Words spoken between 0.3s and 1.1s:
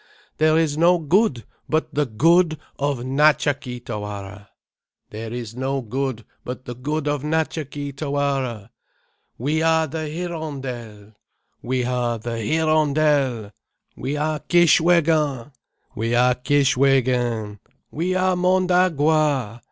"THERE IS NO